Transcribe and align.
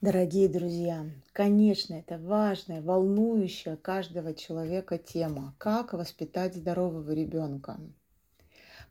Дорогие 0.00 0.48
друзья, 0.48 1.04
конечно, 1.34 1.92
это 1.92 2.16
важная, 2.16 2.80
волнующая 2.80 3.76
каждого 3.76 4.32
человека 4.32 4.96
тема. 4.96 5.54
Как 5.58 5.92
воспитать 5.92 6.54
здорового 6.54 7.12
ребенка? 7.12 7.78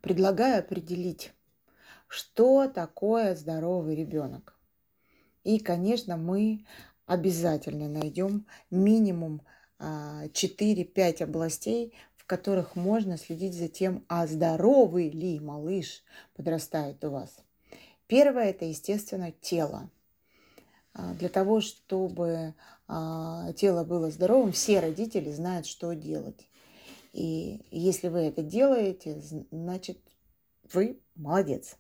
Предлагаю 0.02 0.60
определить, 0.60 1.34
что 2.08 2.68
такое 2.68 3.34
здоровый 3.34 3.96
ребенок. 3.96 4.56
И, 5.44 5.58
конечно, 5.58 6.16
мы 6.16 6.68
обязательно 7.08 7.90
найдем 7.90 8.46
минимум 8.70 9.42
4-5 9.80 11.22
а, 11.22 11.24
областей, 11.24 11.96
в 12.18 12.26
которых 12.28 12.76
можно 12.76 13.18
следить 13.18 13.56
за 13.56 13.68
тем, 13.68 14.06
а 14.10 14.28
здоровый 14.28 15.10
ли 15.10 15.40
малыш 15.40 16.04
подрастает 16.36 17.04
у 17.04 17.10
вас. 17.10 17.36
Первое– 18.06 18.50
это, 18.52 18.66
естественно, 18.66 19.32
тело 19.32 19.90
для 20.94 21.30
того, 21.30 21.62
чтобы 21.62 22.56
а, 22.88 23.54
тело 23.54 23.84
было 23.84 24.10
здоровым, 24.10 24.52
все 24.52 24.80
родители 24.80 25.32
знают, 25.32 25.66
что 25.66 25.94
делать. 25.94 26.50
И 27.14 27.66
если 27.72 28.08
вы 28.08 28.22
это 28.22 28.42
делаете, 28.42 29.22
значит, 29.52 30.00
вы 30.74 31.00
молодец. 31.16 31.78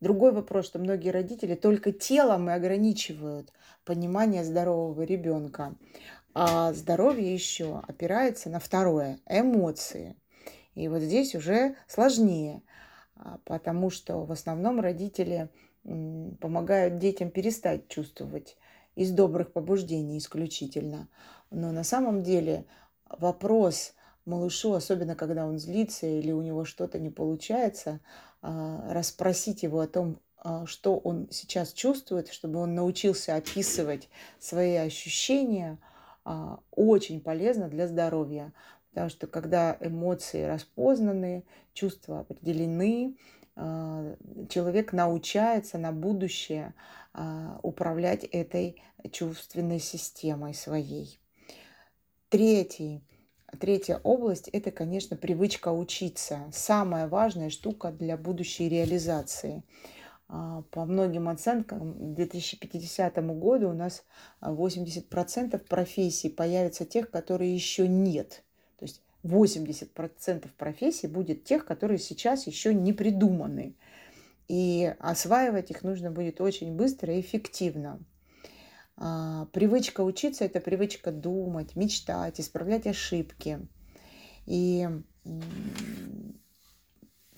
Другой 0.00 0.32
вопрос, 0.32 0.66
что 0.66 0.78
многие 0.78 1.10
родители 1.10 1.54
только 1.54 1.92
телом 1.92 2.50
и 2.50 2.52
ограничивают 2.52 3.52
понимание 3.84 4.44
здорового 4.44 5.02
ребенка. 5.02 5.74
А 6.34 6.74
здоровье 6.74 7.32
еще 7.32 7.82
опирается 7.86 8.50
на 8.50 8.60
второе– 8.60 9.18
эмоции. 9.26 10.16
И 10.74 10.88
вот 10.88 11.00
здесь 11.00 11.34
уже 11.34 11.76
сложнее, 11.88 12.62
а, 13.14 13.38
потому 13.44 13.88
что 13.88 14.24
в 14.24 14.32
основном 14.32 14.80
родители– 14.80 15.48
помогают 16.40 16.98
детям 16.98 17.30
перестать 17.30 17.88
чувствовать 17.88 18.56
из 18.94 19.12
добрых 19.12 19.52
побуждений 19.52 20.18
исключительно. 20.18 21.08
Но 21.50 21.70
на 21.70 21.84
самом 21.84 22.22
деле 22.22 22.64
вопрос 23.08 23.94
малышу, 24.24 24.72
особенно 24.72 25.14
когда 25.14 25.46
он 25.46 25.58
злится 25.58 26.06
или 26.06 26.32
у 26.32 26.42
него 26.42 26.64
что-то 26.64 26.98
не 26.98 27.10
получается, 27.10 28.00
а, 28.42 28.92
расспросить 28.92 29.62
его 29.62 29.80
о 29.80 29.86
том, 29.86 30.18
а, 30.38 30.66
что 30.66 30.98
он 30.98 31.28
сейчас 31.30 31.72
чувствует, 31.72 32.28
чтобы 32.28 32.58
он 32.58 32.74
научился 32.74 33.36
описывать 33.36 34.08
свои 34.38 34.74
ощущения, 34.74 35.78
а, 36.24 36.58
очень 36.72 37.20
полезно 37.20 37.68
для 37.68 37.86
здоровья. 37.86 38.52
Потому 38.90 39.10
что 39.10 39.26
когда 39.26 39.76
эмоции 39.80 40.44
распознаны, 40.44 41.44
чувства 41.74 42.20
определены, 42.20 43.16
человек 43.56 44.92
научается 44.92 45.78
на 45.78 45.92
будущее 45.92 46.74
а, 47.14 47.58
управлять 47.62 48.24
этой 48.24 48.82
чувственной 49.10 49.80
системой 49.80 50.52
своей. 50.52 51.18
Третий, 52.28 53.02
третья 53.58 54.00
область– 54.02 54.48
это, 54.52 54.70
конечно, 54.70 55.16
привычка 55.16 55.72
учиться. 55.72 56.40
Самая 56.52 57.08
важная 57.08 57.50
штука 57.50 57.90
для 57.90 58.16
будущей 58.16 58.68
реализации. 58.68 59.62
А, 60.28 60.62
по 60.70 60.84
многим 60.84 61.28
оценкам, 61.28 61.94
к 61.94 62.14
2050 62.14 63.16
году 63.38 63.70
у 63.70 63.72
нас 63.72 64.04
80% 64.42 65.58
профессий 65.66 66.28
появится 66.28 66.84
тех, 66.84 67.10
которые 67.10 67.54
еще 67.54 67.88
нет. 67.88 68.44
То 69.26 69.42
есть 69.42 69.56
80% 69.58 70.48
профессий 70.56 71.06
будет 71.06 71.44
тех, 71.44 71.64
которые 71.64 71.98
сейчас 71.98 72.46
еще 72.46 72.74
не 72.74 72.92
придуманы. 72.92 73.76
И 74.48 74.94
осваивать 75.00 75.70
их 75.70 75.82
нужно 75.82 76.10
будет 76.10 76.40
очень 76.40 76.74
быстро 76.76 77.14
и 77.14 77.20
эффективно. 77.20 78.00
А, 78.96 79.46
привычка 79.52 80.02
учиться– 80.02 80.44
это 80.46 80.60
привычка 80.60 81.10
думать, 81.10 81.74
мечтать, 81.76 82.40
исправлять 82.40 82.86
ошибки. 82.86 83.60
И 84.46 84.88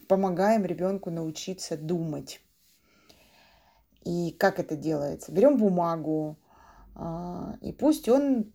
помогаем 0.07 0.65
ребенку 0.65 1.11
научиться 1.11 1.77
думать. 1.77 2.41
И 4.05 4.33
как 4.39 4.59
это 4.59 4.77
делается? 4.77 5.33
Берем 5.33 5.57
бумагу, 5.57 6.39
а, 6.95 7.57
и 7.61 7.73
пусть 7.73 8.09
он 8.09 8.53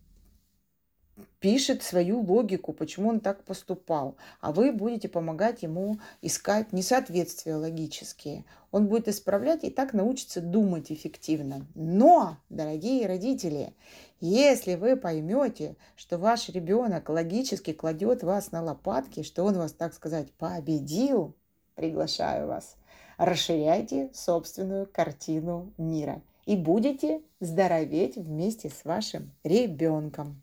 пишет 1.44 1.82
свою 1.82 2.22
логику, 2.22 2.72
почему 2.72 3.10
он 3.10 3.20
так 3.20 3.44
поступал, 3.44 4.16
а 4.40 4.50
вы 4.50 4.72
будете 4.72 5.10
помогать 5.10 5.62
ему 5.62 5.98
искать 6.22 6.72
несоответствия 6.72 7.56
логические. 7.56 8.46
Он 8.70 8.86
будет 8.86 9.08
исправлять 9.08 9.62
и 9.62 9.68
так 9.68 9.92
научится 9.92 10.40
думать 10.40 10.90
эффективно. 10.90 11.66
Но, 11.74 12.38
дорогие 12.48 13.06
родители, 13.06 13.74
если 14.20 14.76
вы 14.76 14.96
поймете, 14.96 15.76
что 15.96 16.16
ваш 16.16 16.48
ребенок 16.48 17.10
логически 17.10 17.74
кладет 17.74 18.22
вас 18.22 18.50
на 18.50 18.62
лопатки, 18.62 19.22
что 19.22 19.44
он 19.44 19.58
вас, 19.58 19.72
так 19.72 19.92
сказать, 19.92 20.32
победил, 20.32 21.36
приглашаю 21.74 22.46
вас, 22.46 22.76
расширяйте 23.18 24.08
собственную 24.14 24.86
картину 24.90 25.74
мира 25.76 26.22
и 26.46 26.56
будете 26.56 27.20
здороветь 27.40 28.16
вместе 28.16 28.70
с 28.70 28.86
вашим 28.86 29.30
ребенком. 29.44 30.40